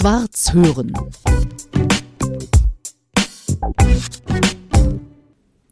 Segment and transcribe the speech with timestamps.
[0.00, 0.94] Schwarz hören.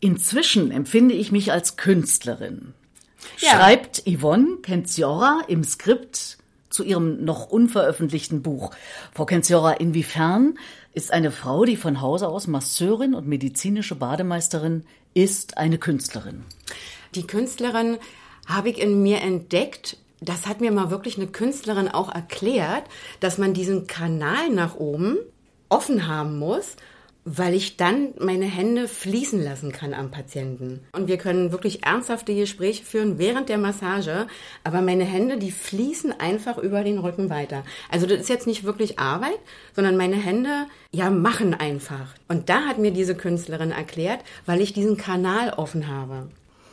[0.01, 2.74] Inzwischen empfinde ich mich als Künstlerin.
[3.38, 3.53] Ja.
[3.53, 6.37] Schreibt Yvonne Kenziora im Skript
[6.69, 8.72] zu ihrem noch unveröffentlichten Buch.
[9.14, 10.58] Frau Kenziora, inwiefern
[10.92, 14.85] ist eine Frau, die von Hause aus Masseurin und medizinische Bademeisterin
[15.15, 16.45] ist, eine Künstlerin?
[17.15, 17.97] Die Künstlerin
[18.47, 19.97] habe ich in mir entdeckt.
[20.20, 22.84] Das hat mir mal wirklich eine Künstlerin auch erklärt,
[23.20, 25.19] dass man diesen Kanal nach oben
[25.69, 26.77] offen haben muss,
[27.24, 30.80] weil ich dann meine Hände fließen lassen kann am Patienten.
[30.93, 34.27] Und wir können wirklich ernsthafte Gespräche führen während der Massage,
[34.65, 37.65] aber meine Hände, die fließen einfach über den Rücken weiter.
[37.91, 39.38] Also das ist jetzt nicht wirklich Arbeit,
[39.74, 42.15] sondern meine Hände, ja, machen einfach.
[42.29, 46.29] Und da hat mir diese Künstlerin erklärt, weil ich diesen Kanal offen habe.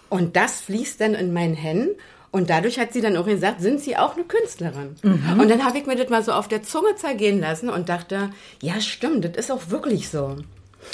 [0.09, 1.95] Und das fließt dann in meinen Händen.
[2.35, 4.97] Und dadurch hat sie dann auch gesagt, sind Sie auch eine Künstlerin?
[5.39, 8.29] Und dann habe ich mir das mal so auf der Zunge zergehen lassen und dachte,
[8.61, 10.35] ja stimmt, das ist auch wirklich so.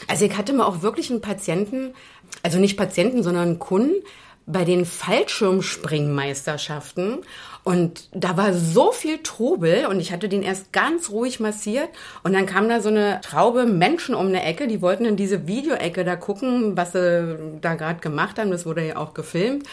[0.08, 1.96] Also ich hatte mal auch wirklich einen Patienten,
[2.44, 4.04] also nicht Patienten, sondern einen Kunden
[4.46, 7.22] bei den Fallschirmspringmeisterschaften.
[7.64, 11.90] Und da war so viel Trubel und ich hatte den erst ganz ruhig massiert
[12.22, 15.48] und dann kam da so eine Traube Menschen um eine Ecke, die wollten in diese
[15.48, 18.52] Videoecke da gucken, was sie da gerade gemacht haben.
[18.52, 19.66] Das wurde ja auch gefilmt.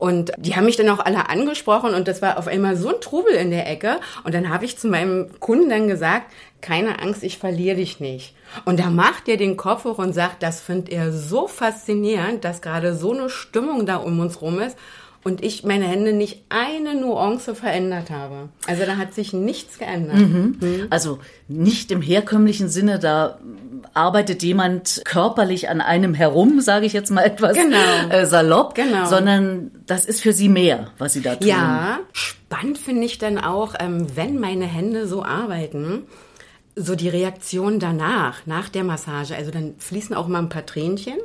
[0.00, 3.02] Und die haben mich dann auch alle angesprochen und das war auf einmal so ein
[3.02, 4.00] Trubel in der Ecke.
[4.24, 8.34] Und dann habe ich zu meinem Kunden dann gesagt, keine Angst, ich verliere dich nicht.
[8.64, 12.62] Und da macht er den Kopf hoch und sagt, das findet er so faszinierend, dass
[12.62, 14.78] gerade so eine Stimmung da um uns rum ist
[15.22, 18.48] und ich meine Hände nicht eine Nuance verändert habe.
[18.66, 20.16] Also da hat sich nichts geändert.
[20.16, 20.86] Mhm.
[20.90, 23.38] Also nicht im herkömmlichen Sinne, da
[23.92, 27.76] arbeitet jemand körperlich an einem herum, sage ich jetzt mal etwas Genau.
[28.10, 29.06] äh, salopp, Genau.
[29.06, 31.46] sondern das ist für sie mehr, was sie da tun.
[31.48, 36.04] Ja, spannend finde ich dann auch, ähm, wenn meine Hände so arbeiten,
[36.76, 39.34] so die Reaktion danach, nach der Massage.
[39.34, 41.18] Also dann fließen auch mal ein paar Tränchen.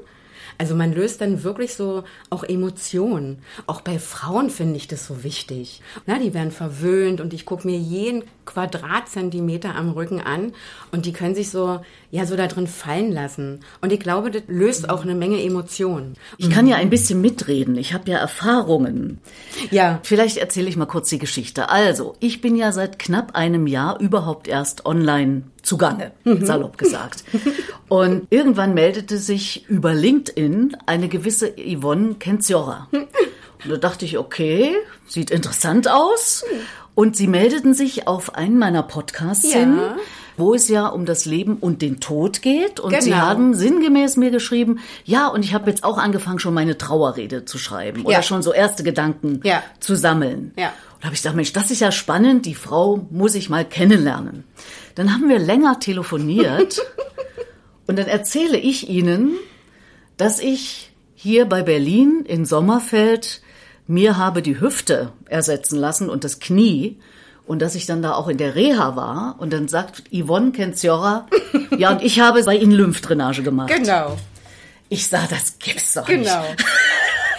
[0.58, 3.40] Also man löst dann wirklich so auch Emotionen.
[3.68, 5.82] Auch bei Frauen finde ich das so wichtig.
[6.06, 10.54] Na, die werden verwöhnt und ich gucke mir jeden Quadratzentimeter am Rücken an
[10.92, 13.62] und die können sich so, ja, so da drin fallen lassen.
[13.82, 16.14] Und ich glaube, das löst auch eine Menge Emotionen.
[16.38, 17.76] Ich kann ja ein bisschen mitreden.
[17.78, 19.20] Ich habe ja Erfahrungen.
[19.72, 20.00] Ja.
[20.04, 21.70] Vielleicht erzähle ich mal kurz die Geschichte.
[21.70, 26.12] Also, ich bin ja seit knapp einem Jahr überhaupt erst online zugange,
[26.42, 27.24] salopp gesagt.
[27.90, 32.88] Und irgendwann meldete sich über LinkedIn eine gewisse Yvonne Kenziora.
[32.92, 33.08] Und
[33.72, 34.76] da dachte ich, okay,
[35.08, 36.46] sieht interessant aus.
[36.94, 39.60] Und sie meldeten sich auf einen meiner Podcasts Ja.
[39.60, 39.78] hin,
[40.38, 42.80] wo es ja um das Leben und den Tod geht.
[42.80, 43.22] Und sie Genau.
[43.22, 47.58] haben sinngemäß mir geschrieben, ja, und ich habe jetzt auch angefangen, schon meine Trauerrede zu
[47.58, 48.24] schreiben oder Ja.
[48.24, 49.62] schon so erste Gedanken Ja.
[49.80, 50.54] zu sammeln.
[50.58, 50.68] Ja.
[50.68, 53.66] Und da habe ich gedacht, Mensch, das ist ja spannend, die Frau muss ich mal
[53.66, 54.44] kennenlernen.
[54.96, 56.82] Dann haben wir länger telefoniert
[57.88, 59.34] und dann erzähle ich Ihnen,
[60.18, 63.42] dass ich hier bei Berlin in Sommerfeld
[63.88, 66.98] mir habe die Hüfte ersetzen lassen und das Knie
[67.46, 71.28] und dass ich dann da auch in der Reha war und dann sagt Yvonne Kenziora,
[71.78, 73.72] ja und ich habe bei Ihnen Lymphdrainage gemacht.
[73.76, 74.18] Genau.
[74.90, 76.24] Ich sah, das gibt's doch nicht.
[76.24, 76.44] Genau.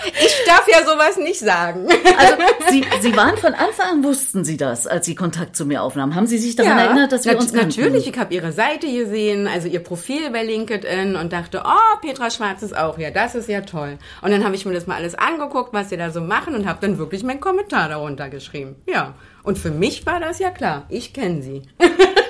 [0.04, 1.86] Ich darf ja sowas nicht sagen.
[2.18, 2.34] Also
[2.70, 6.14] Sie, Sie waren von Anfang an, wussten Sie das, als Sie Kontakt zu mir aufnahmen.
[6.14, 7.68] Haben Sie sich daran erinnert, dass wir nat- uns kannten?
[7.80, 12.30] Natürlich, ich habe ihre Seite gesehen, also ihr Profil bei LinkedIn und dachte, oh, Petra
[12.30, 13.98] Schwarz ist auch hier, das ist ja toll.
[14.22, 16.66] Und dann habe ich mir das mal alles angeguckt, was sie da so machen und
[16.68, 18.76] habe dann wirklich meinen Kommentar darunter geschrieben.
[18.86, 21.62] Ja, und für mich war das ja klar, ich kenne sie.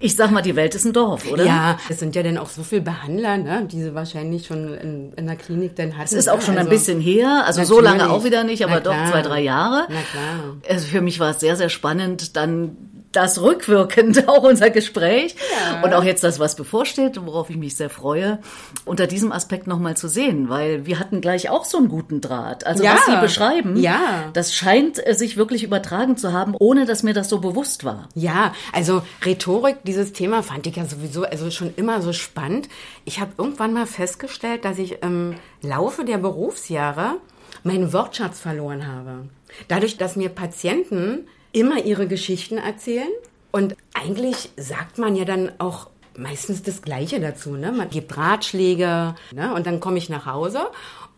[0.00, 1.44] Ich sag mal, die Welt ist ein Dorf, oder?
[1.44, 5.12] Ja, es sind ja dann auch so viele Behandler, ne, die sie wahrscheinlich schon in,
[5.14, 6.04] in der Klinik dann hatten.
[6.04, 8.80] Es ist auch schon ein Also- bisschen her, also so lange auch wieder nicht, aber
[8.80, 9.86] doch zwei, drei Jahre.
[9.88, 10.56] Na klar.
[10.68, 12.76] Also für mich war es sehr, sehr spannend, dann
[13.12, 15.34] das rückwirkend auch unser Gespräch
[15.72, 15.82] Ja.
[15.82, 18.38] und auch jetzt das, was bevorsteht, worauf ich mich sehr freue,
[18.84, 22.66] unter diesem Aspekt nochmal zu sehen, weil wir hatten gleich auch so einen guten Draht.
[22.66, 22.94] Also Ja.
[22.96, 24.30] was Sie beschreiben, Ja.
[24.34, 28.08] das scheint äh, sich wirklich übertragen zu haben, ohne dass mir das so bewusst war.
[28.14, 32.68] Ja, also Rhetorik, dieses Thema fand ich ja sowieso also schon immer so spannend.
[33.06, 37.16] Ich habe irgendwann mal festgestellt, dass ich im Laufe der Berufsjahre
[37.64, 39.28] meinen Wortschatz verloren habe.
[39.68, 43.08] Dadurch, dass mir Patienten immer ihre Geschichten erzählen
[43.50, 47.50] und eigentlich sagt man ja dann auch meistens das Gleiche dazu.
[47.50, 47.72] Ne?
[47.72, 49.54] Man gibt Ratschläge ne?
[49.54, 50.60] und dann komme ich nach Hause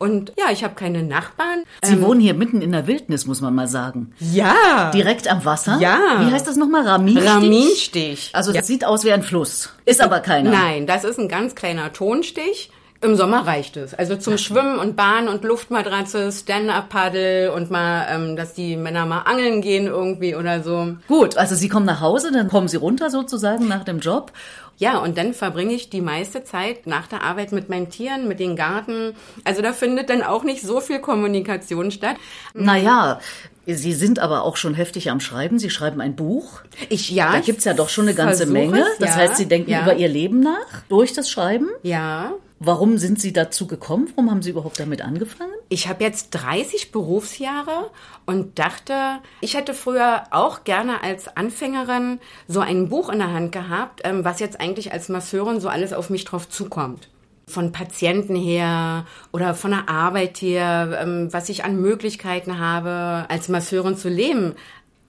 [0.00, 1.64] und ja, ich habe keine Nachbarn.
[1.82, 4.14] Sie wohnen hier mitten in der Wildnis, muss man mal sagen.
[4.18, 5.76] Ja, Direkt am Wasser?
[5.78, 5.98] Ja.
[6.20, 6.86] Wie heißt das nochmal?
[6.86, 7.28] Raminstich?
[7.28, 8.30] Raminstich.
[8.32, 9.74] Also das sieht aus wie ein Fluss.
[9.84, 10.50] Ist aber keiner.
[10.52, 12.70] Nein, das ist ein ganz kleiner Tonstich,
[13.02, 13.94] Im Sommer reicht es.
[13.94, 19.20] Also zum Schwimmen und Bahn und Luftmatratze, Stand-up-Paddle und mal, ähm, dass die Männer mal
[19.20, 20.96] angeln gehen irgendwie oder so.
[21.08, 24.32] Gut, also Sie kommen nach Hause, dann kommen Sie runter sozusagen nach dem Job.
[24.80, 28.40] Ja, und dann verbringe ich die meiste Zeit nach der Arbeit mit meinen Tieren, mit
[28.40, 29.14] den Garten.
[29.44, 32.16] Also da findet dann auch nicht so viel Kommunikation statt.
[32.54, 33.20] Naja,
[33.66, 35.58] Sie sind aber auch schon heftig am Schreiben.
[35.58, 36.62] Sie schreiben ein Buch.
[36.88, 37.32] Ich, ja.
[37.32, 38.80] Da gibt's ja doch schon eine ganze Menge.
[38.80, 39.82] es, Das ja, heißt, Sie denken ja.
[39.82, 41.68] über Ihr Leben nach durch das Schreiben.
[41.82, 42.32] Ja.
[42.62, 44.08] Warum sind Sie dazu gekommen?
[44.14, 45.52] Warum haben Sie überhaupt damit angefangen?
[45.70, 47.90] Ich habe jetzt 30 Berufsjahre
[48.26, 48.94] und dachte,
[49.40, 54.24] ich hätte früher auch gerne als Anfängerin so ein Buch in der Hand gehabt, ähm,
[54.26, 57.08] was jetzt eigentlich als Masseurin so alles auf mich drauf zukommt.
[57.50, 63.48] Von Patienten her oder von der Arbeit her, ähm, was ich an Möglichkeiten habe, als
[63.48, 64.54] Masseurin zu leben.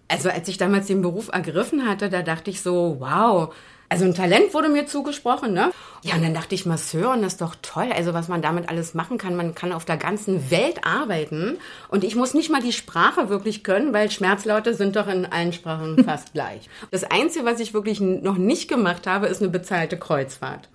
[0.08, 3.54] Also als ich damals den Beruf ergriffen hatte, da dachte ich so, wow,
[3.92, 5.70] also ein Talent wurde mir zugesprochen, ne?
[6.04, 7.90] Ja, und dann dachte ich, Masseurin ist doch toll.
[7.94, 9.36] Also was man damit alles machen kann.
[9.36, 11.58] Man kann auf der ganzen Welt arbeiten.
[11.90, 15.52] Und ich muss nicht mal die Sprache wirklich können, weil Schmerzlaute sind doch in allen
[15.52, 16.70] Sprachen fast gleich.
[16.92, 20.70] Das Einzige, was ich wirklich noch nicht gemacht habe, ist eine bezahlte Kreuzfahrt.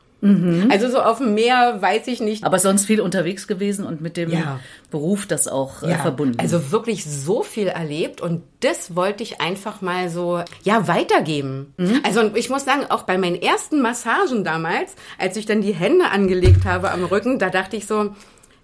[0.71, 2.43] Also so auf dem Meer weiß ich nicht.
[2.45, 4.61] Aber sonst viel unterwegs gewesen und mit dem Ja.
[4.91, 6.39] Beruf das auch äh, verbunden.
[6.41, 11.75] Also wirklich so viel erlebt und das wollte ich einfach mal so, ja, weitergeben.
[11.77, 12.01] Mhm.
[12.05, 15.75] Also und ich muss sagen, auch bei meinen ersten Massagen damals, als ich dann die
[15.75, 18.15] Hände angelegt habe am Rücken, da dachte ich so,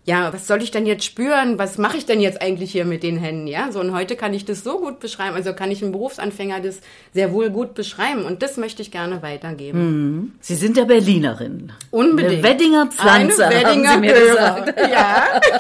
[0.05, 1.59] ja, was soll ich denn jetzt spüren?
[1.59, 3.47] Was mache ich denn jetzt eigentlich hier mit den Händen?
[3.47, 5.37] Ja, so und heute kann ich das so gut beschreiben.
[5.37, 6.81] Also kann ich einem Berufsanfänger das
[7.15, 10.37] sehr wohl gut beschreiben und das möchte ich gerne weitergeben.
[10.41, 11.73] Sie sind ja Berlinerin.
[11.91, 12.33] Unbedingt.
[12.33, 14.61] Eine Weddinger Pflanze, Eine Weddinger haben Sie mir Hörer.
[14.61, 14.81] gesagt.
[14.91, 15.41] Ja.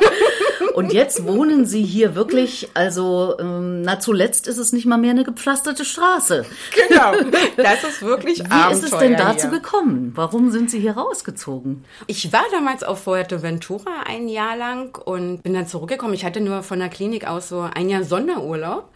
[0.74, 5.10] Und jetzt wohnen Sie hier wirklich, also ähm, na zuletzt ist es nicht mal mehr
[5.10, 6.46] eine gepflasterte Straße.
[6.88, 7.12] Genau.
[7.56, 9.58] Das ist wirklich Wie ist es denn Abenteuer dazu hier.
[9.58, 10.12] gekommen?
[10.14, 11.84] Warum sind Sie hier rausgezogen?
[12.06, 16.14] Ich war damals auf Fuerteventura ein Jahr lang und bin dann zurückgekommen.
[16.14, 18.90] Ich hatte nur von der Klinik aus so ein Jahr Sonderurlaub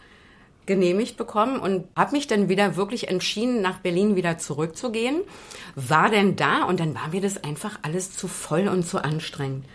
[0.67, 5.21] genehmigt bekommen und habe mich dann wieder wirklich entschieden, nach Berlin wieder zurückzugehen.
[5.75, 9.65] War denn da und dann war mir das einfach alles zu voll und zu anstrengend.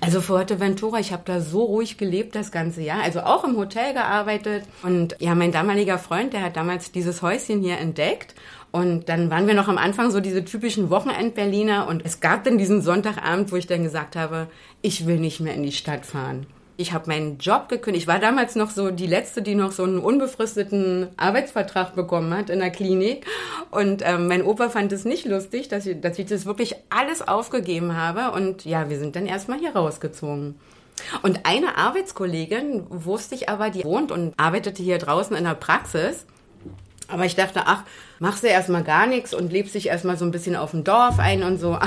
[0.00, 3.94] Also Fuerteventura, ich habe da so ruhig gelebt das ganze Jahr, also auch im Hotel
[3.94, 8.34] gearbeitet und ja, mein damaliger Freund, der hat damals dieses Häuschen hier entdeckt
[8.72, 12.58] und dann waren wir noch am Anfang so diese typischen Wochenend-Berliner und es gab dann
[12.58, 14.46] diesen Sonntagabend, wo ich dann gesagt habe,
[14.80, 16.46] ich will nicht mehr in die Stadt fahren.
[16.76, 18.04] Ich habe meinen Job gekündigt.
[18.04, 22.48] Ich war damals noch so die letzte, die noch so einen unbefristeten Arbeitsvertrag bekommen hat
[22.48, 23.26] in der Klinik.
[23.70, 27.20] Und ähm, mein Opa fand es nicht lustig, dass ich, dass ich das wirklich alles
[27.20, 28.34] aufgegeben habe.
[28.34, 30.54] Und ja, wir sind dann erstmal hier rausgezogen.
[31.20, 36.24] Und eine Arbeitskollegin wusste ich aber, die wohnt und arbeitete hier draußen in der Praxis.
[37.10, 37.82] Aber ich dachte, ach,
[38.18, 41.18] machst du erstmal gar nichts und lebst dich erstmal so ein bisschen auf dem Dorf
[41.18, 41.78] ein und so.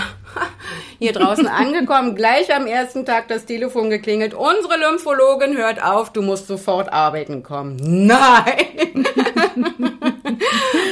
[0.99, 4.33] Hier draußen angekommen, gleich am ersten Tag das Telefon geklingelt.
[4.33, 7.77] Unsere Lymphologin hört auf, du musst sofort arbeiten kommen.
[8.07, 9.07] Nein!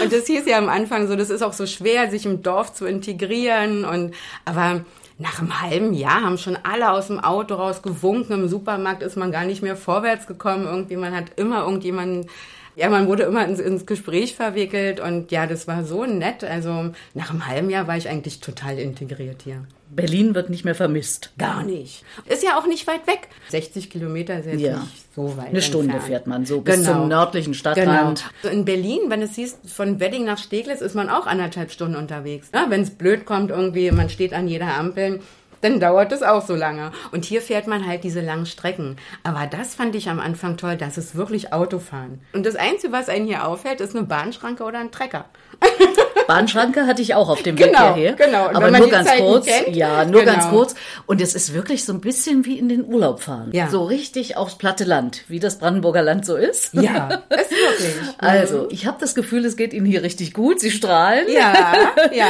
[0.04, 2.74] und das hieß ja am Anfang so, das ist auch so schwer, sich im Dorf
[2.74, 4.14] zu integrieren und,
[4.46, 4.86] aber
[5.22, 8.34] nach einem halben Jahr haben schon alle aus dem Auto raus gewunken.
[8.34, 10.66] Im Supermarkt ist man gar nicht mehr vorwärts gekommen.
[10.66, 12.28] Irgendwie, man hat immer irgendjemanden,
[12.76, 16.44] ja, man wurde immer ins, ins Gespräch verwickelt und ja, das war so nett.
[16.44, 19.66] Also nach einem halben Jahr war ich eigentlich total integriert hier.
[19.94, 21.34] Berlin wird nicht mehr vermisst.
[21.38, 22.06] Gar nicht.
[22.26, 23.28] Ist ja auch nicht weit weg.
[23.50, 24.80] 60 Kilometer ist jetzt Ja.
[24.80, 25.50] nicht so weit.
[25.50, 26.08] Eine Stunde entfernt.
[26.08, 26.94] fährt man so bis Genau.
[26.94, 27.60] zum nördlichen Genau.
[27.60, 28.24] Stadtrand.
[28.42, 31.98] So In Berlin, wenn es hieß, von Wedding nach Steglitz ist man auch anderthalb Stunden
[31.98, 32.48] unterwegs.
[32.70, 35.20] Wenn es blöd kommt, irgendwie, man steht an jeder Ampel,
[35.62, 36.92] dann dauert es auch so lange.
[37.12, 38.98] Und hier fährt man halt diese langen Strecken.
[39.24, 42.22] Aber das fand ich am Anfang toll, das ist wirklich Autofahren.
[42.34, 45.26] Und das Einzige, was einen hier auffällt, ist eine Bahnschranke oder ein Trecker.
[46.36, 48.14] Bahnschranke hatte ich auch auf dem Genau, Weg hierher.
[48.14, 48.48] genau.
[48.50, 49.46] Und Aber nur ganz Zeiten kurz.
[49.46, 50.34] kennt, ja, nur genau.
[50.34, 50.76] ganz kurz.
[51.06, 53.50] Und es ist wirklich so ein bisschen wie in den Urlaub fahren.
[53.52, 53.68] Ja.
[53.70, 56.74] So richtig aufs platte Land, wie das Brandenburger Land so ist.
[56.74, 57.96] Ja, ist wirklich.
[58.18, 60.60] Also, ich habe das Gefühl, es geht Ihnen hier richtig gut.
[60.62, 61.26] Sie strahlen.
[61.30, 61.74] Ja,
[62.14, 62.26] ja.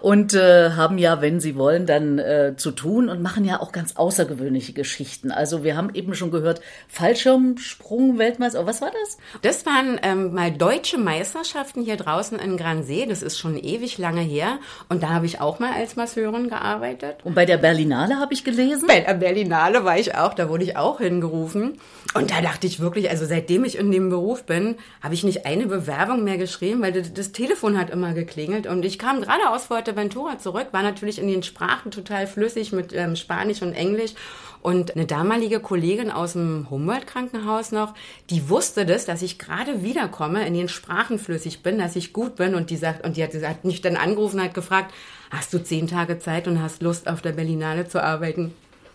[0.00, 3.72] Und äh, haben ja, wenn Sie wollen, dann äh, zu tun und machen ja auch
[3.72, 5.30] ganz außergewöhnliche Geschichten.
[5.30, 8.60] Also wir haben eben schon gehört, Fallschirmsprung-Weltmeister.
[8.62, 9.18] Oh, Was war das?
[9.42, 13.06] Das waren ähm, mal deutsche Meisterschaften hier draußen in Gransee.
[13.06, 14.58] Das ist schon ewig lange her.
[14.88, 17.16] Und da habe ich auch mal als Masseurin gearbeitet.
[17.24, 18.86] Und bei der Berlinale habe ich gelesen.
[18.86, 21.78] Bei der Berlinale war ich auch, da wurde ich auch hingerufen.
[22.14, 25.44] Und da dachte ich wirklich, also seitdem ich in dem Beruf bin, habe ich nicht
[25.44, 28.66] eine Bewerbung mehr geschrieben, weil das, das Telefon hat immer geklingelt.
[28.66, 32.92] Und ich kam gerade aus Fuerteventura zurück, war natürlich in den Sprachen total flüssig mit
[32.92, 34.14] ähm, Spanisch und Englisch.
[34.62, 37.94] Und eine damalige Kollegin aus dem Humboldt-Krankenhaus noch,
[38.30, 42.36] die wusste das, dass ich gerade wiederkomme, in den Sprachen flüssig bin, dass ich gut
[42.36, 42.54] bin.
[42.54, 44.94] Und die sagt, und die hat, hat mich dann angerufen und hat gefragt,
[45.32, 48.54] hast du zehn Tage Zeit und hast Lust, auf der Berlinale zu arbeiten?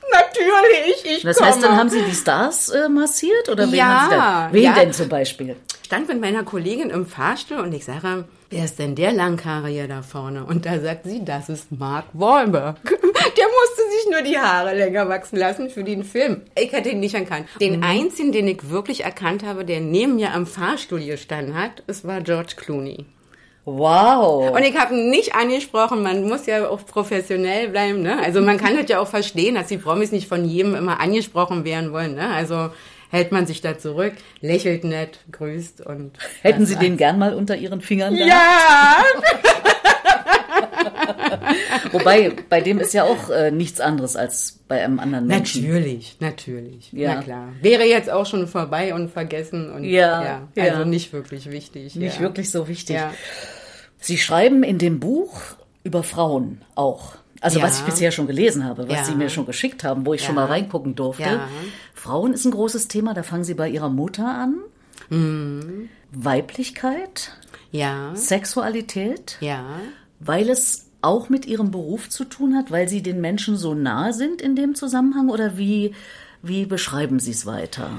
[0.10, 1.50] Natürlich, ich Das komme.
[1.50, 4.50] heißt, dann haben Sie die Stars äh, massiert oder wen Ja, haben Sie da?
[4.52, 4.74] Wen ja.
[4.74, 5.56] denn zum Beispiel?
[5.86, 10.02] stand mit meiner Kollegin im Fahrstuhl und ich sage, wer ist denn der Langhaarige da
[10.02, 10.46] vorne?
[10.46, 12.78] Und da sagt sie, das ist Mark Wahlberg.
[13.38, 16.42] Der musste sich nur die Haare länger wachsen lassen für den Film.
[16.58, 17.48] Ich hätte ihn nicht erkannt.
[17.60, 22.06] Den einzigen, den ich wirklich erkannt habe, der neben mir am Fahrstuhl gestanden hat, es
[22.06, 23.06] war George Clooney.
[23.66, 24.56] Wow.
[24.56, 28.18] Und ich habe ihn nicht angesprochen, man muss ja auch professionell bleiben, ne?
[28.24, 31.66] Also man kann das ja auch verstehen, dass die Promis nicht von jedem immer angesprochen
[31.66, 32.30] werden wollen, ne?
[32.30, 32.70] Also
[33.10, 36.12] hält man sich da zurück, lächelt nett, grüßt und
[36.42, 38.32] Hätten Sie den gern mal unter Ihren Fingern gehabt?
[38.32, 38.98] Ja!
[41.92, 45.64] Wobei, bei dem ist ja auch äh, nichts anderes als bei einem anderen Menschen.
[45.64, 46.92] Natürlich, natürlich.
[46.92, 47.16] Ja.
[47.16, 47.50] Na klar.
[47.62, 50.86] Wäre jetzt auch schon vorbei und vergessen und Ja, also ja.
[50.86, 51.96] nicht wirklich wichtig.
[51.96, 52.22] Nicht ja.
[52.22, 52.96] wirklich so wichtig.
[52.96, 53.14] Ja.
[54.00, 55.40] Sie schreiben in dem Buch
[55.84, 57.16] über Frauen auch.
[57.42, 57.66] Also Ja.
[57.66, 59.04] was ich bisher schon gelesen habe, was Ja.
[59.06, 60.42] Sie mir schon geschickt haben, wo ich schon Ja.
[60.42, 61.40] mal reingucken durfte.
[61.94, 64.56] Frauen ist ein großes Thema, da fangen Sie bei Ihrer Mutter an.
[65.10, 65.90] Mhm.
[66.12, 67.32] Weiblichkeit,
[67.72, 69.64] Ja, Sexualität, ja.
[70.20, 74.14] weil es auch mit Ihrem Beruf zu tun hat, weil Sie den Menschen so nahe
[74.14, 75.94] sind in dem Zusammenhang oder wie,
[76.42, 77.90] wie beschreiben Sie es weiter?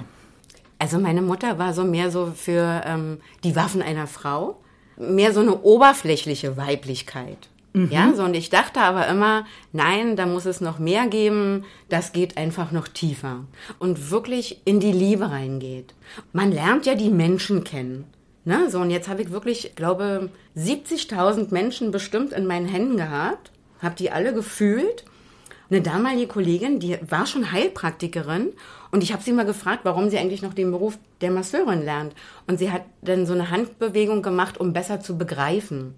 [0.79, 4.61] Also meine Mutter war so mehr so für ähm, die Waffen einer Frau,
[4.97, 7.49] mehr so eine oberflächliche Weiblichkeit.
[7.75, 12.13] Ja, so und ich dachte aber immer, nein, da muss es noch mehr geben, das
[12.13, 13.45] geht einfach noch tiefer
[13.79, 15.95] und wirklich in die Liebe reingeht.
[16.33, 18.05] Man lernt ja die Menschen kennen.
[18.45, 18.71] Ne?
[18.71, 23.95] So und jetzt habe ich wirklich, glaube 70.000 Menschen bestimmt in meinen Händen gehabt, habe
[23.97, 25.05] die alle gefühlt
[25.71, 28.53] eine damalige Kollegin, die war schon Heilpraktikerin
[28.91, 32.15] und ich habe sie mal gefragt, warum sie eigentlich noch den Beruf der Masseurin lernt.
[32.47, 35.95] Und sie hat dann so eine Handbewegung gemacht, um besser zu begreifen.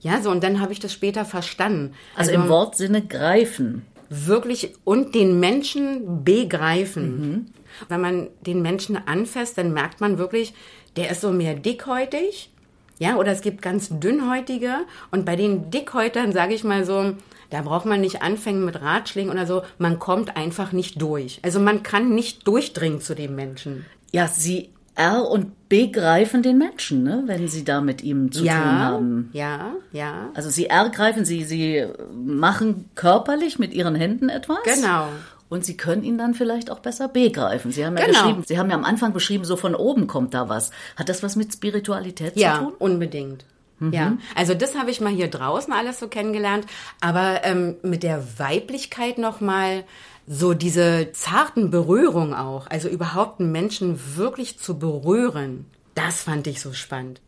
[0.00, 1.94] Ja, so und dann habe ich das später verstanden.
[2.14, 3.86] Also, im Wortsinne greifen.
[4.08, 7.52] wirklich und den Menschen begreifen.
[7.88, 10.52] Wenn man den Menschen anfasst, dann merkt man wirklich,
[10.96, 12.50] der ist so mehr dickhäutig.
[12.98, 14.74] Ja, oder es gibt ganz dünnhäutige.
[15.10, 17.14] Und bei den Dickhäutern, sage ich mal so,
[17.48, 19.62] da braucht man nicht anfangen mit Ratschlägen oder so.
[19.78, 21.40] Man kommt einfach nicht durch.
[21.42, 23.86] Also man kann nicht durchdringen zu dem Menschen.
[24.12, 28.50] Ja, Sie R und begreifen den Menschen, ne, wenn Sie da mit ihm zu tun
[28.52, 29.30] haben.
[29.32, 30.28] ja, ja.
[30.34, 34.58] Also Sie ergreifen, Sie, Sie machen körperlich mit Ihren Händen etwas.
[34.64, 35.08] Genau.
[35.48, 37.72] Und Sie können ihn dann vielleicht auch besser begreifen.
[37.72, 38.18] Sie haben ja Genau.
[38.18, 40.70] geschrieben, Sie haben ja am Anfang beschrieben, so von oben kommt da was.
[40.96, 42.72] Hat das was mit Spiritualität Ja, zu tun?
[42.78, 43.44] unbedingt.
[43.92, 46.66] Ja, also das habe ich mal hier draußen alles so kennengelernt,
[47.00, 49.84] aber ähm, mit der Weiblichkeit noch mal
[50.26, 56.60] so diese zarten Berührungen auch, also überhaupt einen Menschen wirklich zu berühren, das fand ich
[56.60, 57.20] so spannend.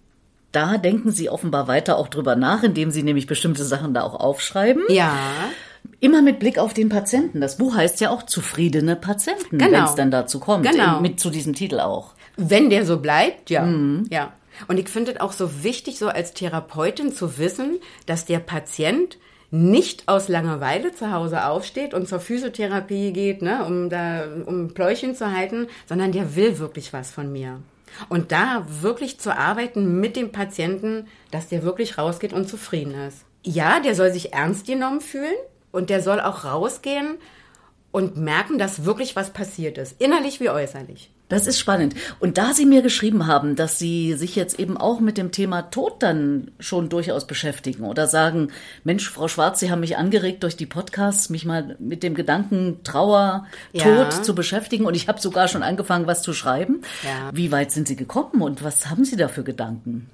[0.52, 4.14] Da denken Sie offenbar weiter auch drüber nach, indem Sie nämlich bestimmte Sachen da auch
[4.20, 4.82] aufschreiben.
[4.88, 5.16] Ja,
[5.98, 7.40] Immer mit Blick auf den Patienten.
[7.40, 9.72] Das Buch heißt ja auch Zufriedene Patienten, Genau.
[9.78, 10.68] wenn es dann dazu kommt.
[10.70, 11.00] Genau.
[11.00, 12.12] Mit zu diesem Titel auch.
[12.36, 13.66] wenn der so bleibt, ja,
[14.10, 14.32] ja.
[14.68, 19.16] Und ich finde es auch so wichtig, so als Therapeutin zu wissen, dass der Patient
[19.52, 25.14] nicht aus Langeweile zu Hause aufsteht und zur Physiotherapie geht, ne, um da um Pläuchchen
[25.14, 27.60] zu halten, sondern der will wirklich was von mir.
[28.08, 33.26] Und da wirklich zu arbeiten mit dem Patienten, dass der wirklich rausgeht und zufrieden ist.
[33.44, 35.36] Ja, der soll sich ernst genommen fühlen
[35.70, 37.18] und der soll auch rausgehen
[37.90, 41.11] und merken, dass wirklich was passiert ist, innerlich wie äußerlich.
[41.32, 41.94] Das ist spannend.
[42.20, 45.62] Und da Sie mir geschrieben haben, dass Sie sich jetzt eben auch mit dem Thema
[45.62, 48.48] Tod dann schon durchaus beschäftigen oder sagen,
[48.84, 52.80] Mensch, Frau Schwarz, Sie haben mich angeregt durch die Podcasts, mich mal mit dem Gedanken
[52.84, 53.82] Trauer, Ja.
[53.82, 56.82] Tod zu beschäftigen und ich habe sogar schon angefangen, was zu schreiben.
[57.02, 57.30] Ja.
[57.32, 60.10] Wie weit sind Sie gekommen und was haben Sie da für Gedanken?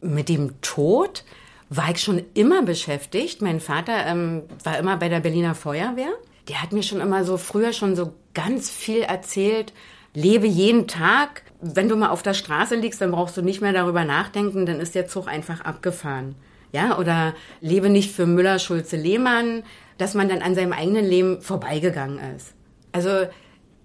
[0.00, 1.24] Mit dem Tod
[1.68, 3.42] war ich schon immer beschäftigt.
[3.42, 6.08] Mein Vater ähm, war immer bei der Berliner Feuerwehr.
[6.48, 9.74] Der hat mir schon immer so früher schon so ganz viel erzählt.
[10.18, 11.42] Lebe jeden Tag.
[11.60, 14.80] Wenn du mal auf der Straße liegst, dann brauchst du nicht mehr darüber nachdenken, dann
[14.80, 16.34] ist der Zug einfach abgefahren.
[16.72, 19.62] Ja, oder lebe nicht für Müller, Schulze, Lehmann,
[19.96, 22.54] dass man dann an seinem eigenen Leben vorbeigegangen ist.
[22.92, 23.28] Also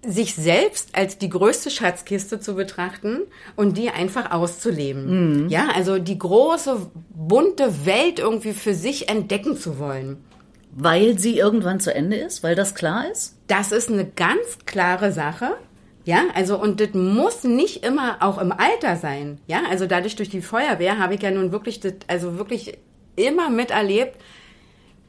[0.06, 3.20] sich selbst als die größte Schatzkiste zu betrachten
[3.54, 5.48] und die einfach auszuleben.
[5.48, 10.18] Ja, also die große, bunte Welt irgendwie für sich entdecken zu wollen.
[10.72, 13.36] Weil sie irgendwann zu Ende ist, weil das klar ist?
[13.46, 15.52] Das ist eine ganz klare Sache.
[16.04, 19.38] Ja, also und das muss nicht immer auch im Alter sein.
[19.46, 22.78] Ja, also dadurch durch die Feuerwehr habe ich ja nun wirklich das, also wirklich
[23.16, 24.16] immer miterlebt.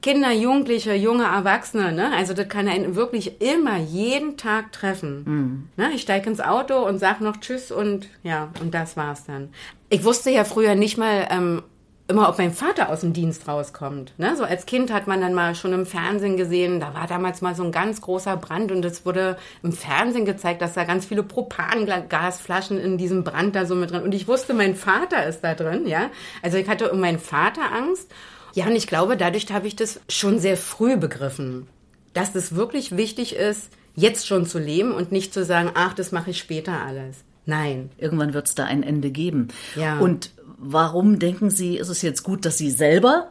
[0.02, 2.12] Kinder, Jugendliche, junge Erwachsene, ne?
[2.16, 5.24] Also das kann einen wirklich immer jeden Tag treffen.
[5.26, 5.70] Mhm.
[5.78, 5.94] Ne?
[5.96, 9.50] Ich steige ins Auto und sag noch Tschüss und ja, und das war's dann.
[9.90, 11.64] Ich wusste ja früher nicht mal, ähm,
[12.08, 14.14] immer, ob mein Vater aus dem Dienst rauskommt.
[14.18, 14.36] Ne?
[14.36, 17.56] So als Kind hat man dann mal schon im Fernsehen gesehen, da war damals mal
[17.56, 21.24] so ein ganz großer Brand und es wurde im Fernsehen gezeigt, dass da ganz viele
[21.24, 24.04] Propangasflaschen in diesem Brand da so mit drin.
[24.04, 26.12] Und ich wusste, mein Vater ist da drin, ja.
[26.44, 28.12] Also ich hatte um meinen Vater Angst.
[28.54, 31.68] Ja, und ich glaube, dadurch habe ich das schon sehr früh begriffen,
[32.14, 36.12] dass es wirklich wichtig ist, jetzt schon zu leben und nicht zu sagen, ach, das
[36.12, 37.24] mache ich später alles.
[37.46, 37.92] Nein.
[37.98, 39.50] Irgendwann wird es da ein Ende geben.
[39.76, 40.00] Ja.
[40.00, 40.32] Und
[40.66, 43.30] warum denken Sie, ist es jetzt gut, dass Sie selber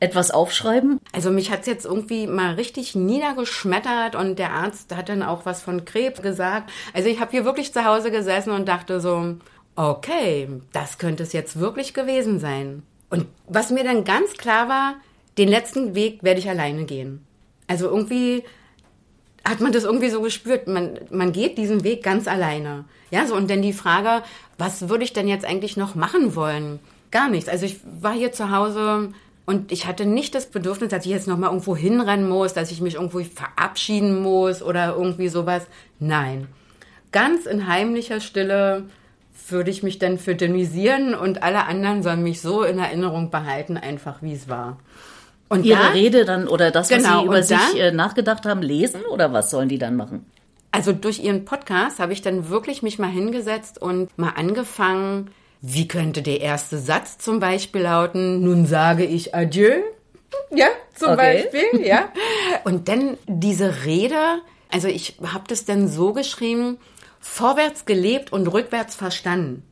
[0.00, 0.98] etwas aufschreiben?
[1.12, 5.62] Also mich hat's jetzt irgendwie mal richtig niedergeschmettert und der Arzt hat dann auch was
[5.62, 6.70] von Krebs gesagt.
[6.94, 9.36] Also ich habe hier wirklich zu Hause gesessen und dachte so,
[9.76, 12.82] okay, das könnte es jetzt wirklich gewesen sein.
[13.10, 14.94] Und was mir dann ganz klar war,
[15.36, 17.26] den letzten Weg werde ich alleine gehen.
[17.66, 18.42] Also irgendwie
[19.44, 20.66] hat man das irgendwie so gespürt.
[20.66, 22.84] Man, man geht diesen Weg ganz alleine.
[23.10, 24.22] Ja, so und dann die Frage,
[24.58, 26.78] was würde ich denn jetzt eigentlich noch machen wollen?
[27.10, 27.48] Gar nichts.
[27.48, 29.12] Also ich war hier zu Hause
[29.46, 32.70] und ich hatte nicht das Bedürfnis, dass ich jetzt noch mal irgendwo hinrennen muss, dass
[32.70, 35.66] ich mich irgendwo verabschieden muss oder irgendwie sowas.
[35.98, 36.46] Nein.
[37.10, 38.84] Ganz in heimlicher Stille
[39.48, 43.76] würde ich mich dann für dynisieren und alle anderen sollen mich so in Erinnerung behalten,
[43.76, 44.78] einfach wie es war.
[45.50, 48.46] Und Ihre da, Rede dann oder das, was genau, Sie über sich dann, äh, nachgedacht
[48.46, 50.24] haben, lesen oder was sollen die dann machen?
[50.70, 55.88] Also durch Ihren Podcast habe ich dann wirklich mich mal hingesetzt und mal angefangen, wie
[55.88, 58.42] könnte der erste Satz zum Beispiel lauten?
[58.42, 59.82] Nun sage ich Adieu.
[60.50, 61.48] Ja, zum okay.
[61.52, 62.08] Beispiel, ja.
[62.64, 64.40] Und dann diese Rede,
[64.70, 66.78] also ich habe das dann so geschrieben,
[67.18, 69.64] vorwärts gelebt und rückwärts verstanden.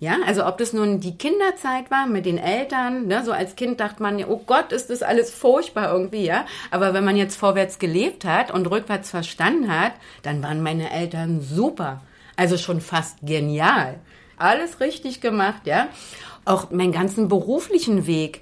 [0.00, 3.80] Ja, also ob das nun die Kinderzeit war mit den Eltern, ne, so als Kind
[3.80, 6.46] dachte man, oh Gott, ist das alles furchtbar irgendwie, ja.
[6.70, 9.92] Aber wenn man jetzt vorwärts gelebt hat und rückwärts verstanden hat,
[10.22, 12.00] dann waren meine Eltern super.
[12.34, 14.00] Also schon fast genial.
[14.38, 15.88] Alles richtig gemacht, ja.
[16.46, 18.40] Auch meinen ganzen beruflichen Weg.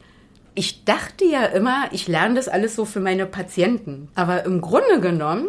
[0.55, 4.09] Ich dachte ja immer, ich lerne das alles so für meine Patienten.
[4.15, 5.49] Aber im Grunde genommen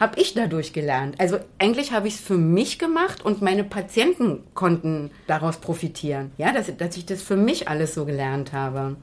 [0.00, 1.16] habe ich dadurch gelernt.
[1.18, 6.32] Also eigentlich habe ich es für mich gemacht und meine Patienten konnten daraus profitieren.
[6.38, 8.96] Ja, dass, dass ich das für mich alles so gelernt habe.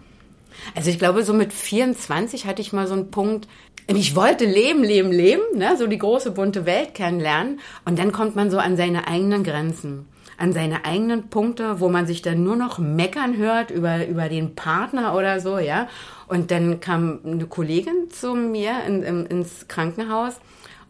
[0.75, 3.47] Also ich glaube, so mit 24 hatte ich mal so einen Punkt,
[3.85, 5.77] ich wollte leben, leben, leben, ne?
[5.77, 7.59] so die große bunte Welt kennenlernen.
[7.85, 12.07] Und dann kommt man so an seine eigenen Grenzen, an seine eigenen Punkte, wo man
[12.07, 15.87] sich dann nur noch meckern hört über, über den Partner oder so, ja.
[16.27, 20.33] Und dann kam eine Kollegin zu mir in, in, ins Krankenhaus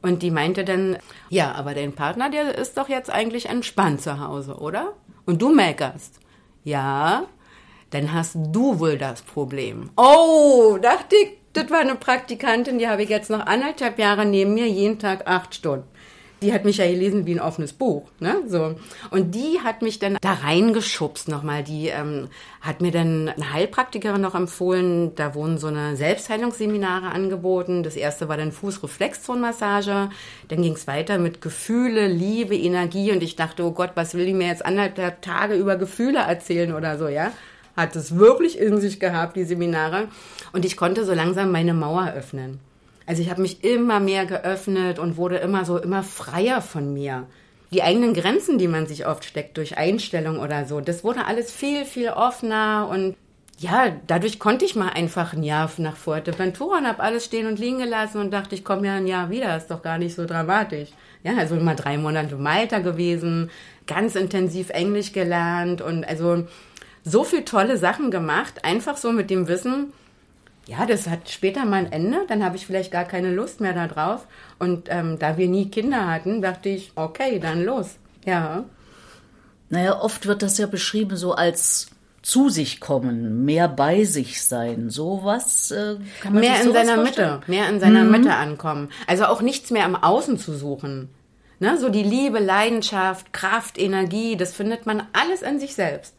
[0.02, 0.98] und die meinte dann,
[1.30, 4.94] ja, aber dein Partner, der ist doch jetzt eigentlich entspannt zu Hause, oder?
[5.26, 6.20] Und du meckerst.
[6.64, 7.26] Ja,
[7.90, 9.90] dann hast du wohl das Problem.
[9.96, 14.54] Oh, dachte ich, das war eine Praktikantin, die habe ich jetzt noch anderthalb Jahre neben
[14.54, 15.88] mir, jeden Tag acht Stunden
[16.42, 18.44] die hat mich ja gelesen wie ein offenes Buch, ne?
[18.48, 18.76] So
[19.10, 21.64] und die hat mich dann da reingeschubst nochmal.
[21.64, 22.28] Die ähm,
[22.62, 25.16] hat mir dann eine Heilpraktikerin noch empfohlen.
[25.16, 27.84] Da wurden so eine Selbstheilungsseminare angeboten.
[27.84, 30.10] Das erste war dann Fußreflexzonenmassage.
[30.48, 34.26] Dann ging es weiter mit Gefühle, Liebe, Energie und ich dachte, oh Gott, was will
[34.26, 37.32] die mir jetzt anderthalb Tage über Gefühle erzählen oder so, ja?
[37.76, 40.08] Hat es wirklich in sich gehabt, die Seminare.
[40.52, 42.60] Und ich konnte so langsam meine Mauer öffnen.
[43.08, 47.26] Also ich habe mich immer mehr geöffnet und wurde immer so immer freier von mir.
[47.72, 51.52] Die eigenen Grenzen, die man sich oft steckt durch Einstellung oder so, das wurde alles
[51.52, 53.16] viel, viel offener und
[53.60, 57.58] ja, dadurch konnte ich mal einfach ein Jahr nach Fuerteventura und habe alles stehen und
[57.58, 60.26] liegen gelassen und dachte, ich komme ja ein Jahr wieder, ist doch gar nicht so
[60.26, 60.90] dramatisch.
[61.24, 63.50] Ja, also mal drei Monate Malta gewesen,
[63.88, 66.46] ganz intensiv Englisch gelernt und also
[67.04, 69.92] so viel tolle Sachen gemacht, einfach so mit dem Wissen,
[70.68, 73.74] ja, das hat später mal ein Ende, dann habe ich vielleicht gar keine Lust mehr
[73.74, 74.28] darauf.
[74.60, 77.96] Und ähm, da wir nie Kinder hatten, dachte ich, okay, dann los.
[78.26, 78.66] Ja.
[79.70, 81.88] Naja, oft wird das ja beschrieben so als
[82.22, 87.36] zu sich kommen, mehr bei sich sein, sowas äh, kann man mehr in seiner vorstellen?
[87.36, 88.12] Mitte, mehr in seiner mhm.
[88.12, 88.90] Mitte ankommen.
[89.08, 91.10] Also auch nichts mehr im Außen zu suchen.
[91.60, 91.78] Ne?
[91.78, 96.16] So die Liebe, Leidenschaft, Kraft, Energie, das findet man alles in sich selbst.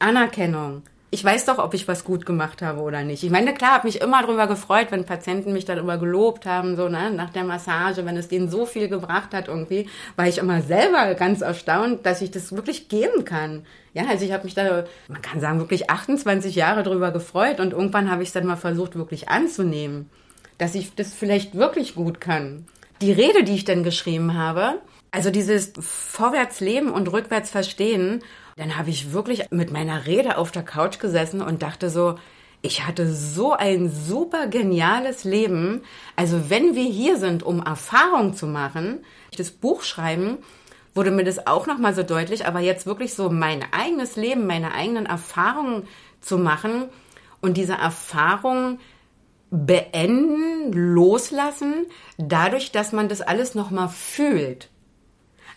[0.00, 0.82] Anerkennung,
[1.16, 3.22] ich weiß doch, ob ich was gut gemacht habe oder nicht.
[3.22, 6.90] Ich meine, klar, habe mich immer darüber gefreut, wenn Patienten mich darüber gelobt haben, so
[6.90, 10.60] ne, nach der Massage, wenn es denen so viel gebracht hat irgendwie, war ich immer
[10.60, 13.64] selber ganz erstaunt, dass ich das wirklich geben kann.
[13.94, 17.72] Ja, also ich habe mich da, man kann sagen, wirklich 28 Jahre darüber gefreut und
[17.72, 20.10] irgendwann habe ich es dann mal versucht, wirklich anzunehmen,
[20.58, 22.66] dass ich das vielleicht wirklich gut kann.
[23.00, 24.80] Die Rede, die ich dann geschrieben habe,
[25.12, 28.22] also dieses Vorwärtsleben und rückwärts verstehen
[28.56, 32.18] dann habe ich wirklich mit meiner Rede auf der Couch gesessen und dachte so,
[32.62, 35.82] ich hatte so ein super geniales Leben.
[36.16, 39.04] Also wenn wir hier sind, um Erfahrung zu machen,
[39.36, 40.38] das Buch schreiben,
[40.94, 44.46] wurde mir das auch noch mal so deutlich, aber jetzt wirklich so mein eigenes Leben,
[44.46, 45.86] meine eigenen Erfahrungen
[46.22, 46.88] zu machen
[47.42, 48.80] und diese Erfahrungen
[49.50, 54.70] beenden, loslassen, dadurch, dass man das alles noch mal fühlt.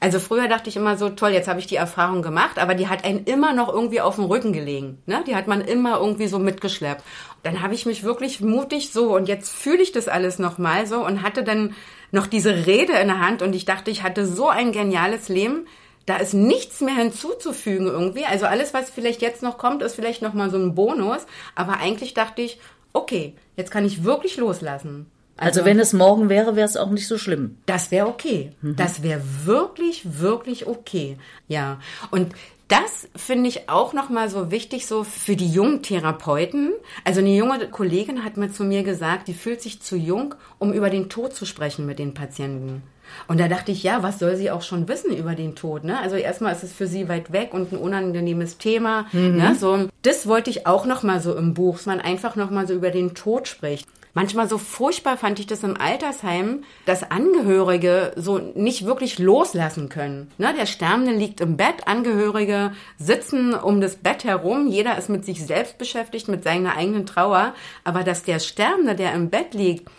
[0.02, 2.88] Also früher dachte ich immer so, toll, jetzt habe ich die Erfahrung gemacht, aber die
[2.88, 5.02] hat einen immer noch irgendwie auf dem Rücken gelegen.
[5.06, 5.24] Ne?
[5.28, 7.04] Die hat man immer irgendwie so mitgeschleppt.
[7.44, 11.06] Dann habe ich mich wirklich mutig so und jetzt fühle ich das alles nochmal so
[11.06, 11.76] und hatte dann
[12.12, 15.68] noch diese Rede in der Hand und ich dachte, ich hatte so ein geniales Leben.
[16.06, 18.26] Da ist nichts mehr hinzuzufügen irgendwie.
[18.26, 21.28] Also alles, was vielleicht jetzt noch kommt, ist vielleicht nochmal so ein Bonus.
[21.56, 22.60] Aber eigentlich dachte ich,
[22.94, 25.06] okay, jetzt kann ich wirklich loslassen.
[25.40, 27.58] Also, also wenn es morgen wäre, wäre es auch nicht so schlimm.
[27.66, 28.52] Das wäre okay.
[28.62, 28.76] Mhm.
[28.76, 31.18] Das wäre wirklich, wirklich okay.
[31.48, 31.80] Ja.
[32.12, 32.34] Und
[32.68, 36.72] das finde ich auch nochmal so wichtig so für die jungen Therapeuten.
[37.04, 40.72] Also eine junge Kollegin hat mir zu mir gesagt, die fühlt sich zu jung, um
[40.72, 42.84] über den Tod zu sprechen mit den Patienten.
[43.28, 45.84] Und da dachte ich, ja, was soll sie auch schon wissen über den Tod?
[45.84, 46.00] Ne?
[46.00, 49.08] Also erstmal ist es für sie weit weg und ein unangenehmes Thema.
[49.14, 49.38] Mhm.
[49.38, 49.56] Ne?
[49.60, 52.68] So, das wollte ich auch noch mal so im Buch, dass man einfach noch mal
[52.68, 53.88] so über den Tod spricht.
[54.14, 60.32] Manchmal so furchtbar fand ich das im Altersheim, dass Angehörige so nicht wirklich loslassen können.
[60.38, 65.26] Ne, der Sterbende liegt im Bett, Angehörige sitzen um das Bett herum, jeder ist mit
[65.26, 69.90] sich selbst beschäftigt, mit seiner eigenen Trauer, aber dass der Sterbende, der im Bett liegt,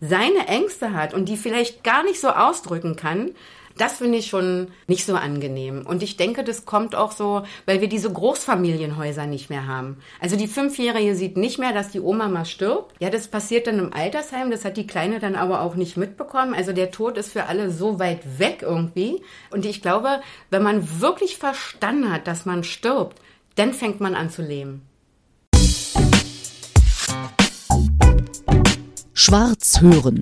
[0.00, 3.30] seine Ängste hat und die vielleicht gar nicht so ausdrücken kann,
[3.78, 5.84] das finde ich schon nicht so angenehm.
[5.86, 9.98] Und ich denke, das kommt auch so, weil wir diese Großfamilienhäuser nicht mehr haben.
[10.20, 12.94] Also die Fünfjährige sieht nicht mehr, dass die Oma mal stirbt.
[13.00, 14.50] Ja, das passiert dann im Altersheim.
[14.50, 16.54] Das hat die Kleine dann aber auch nicht mitbekommen.
[16.54, 19.22] Also der Tod ist für alle so weit weg irgendwie.
[19.50, 23.20] Und ich glaube, wenn man wirklich verstanden hat, dass man stirbt,
[23.56, 24.82] dann fängt man an zu leben.
[29.12, 30.20] Schwarz hören.